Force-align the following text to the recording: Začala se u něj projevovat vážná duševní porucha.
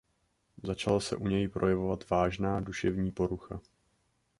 Začala 0.63 0.99
se 0.99 1.15
u 1.15 1.27
něj 1.27 1.47
projevovat 1.47 2.09
vážná 2.09 2.59
duševní 2.59 3.11
porucha. 3.11 3.59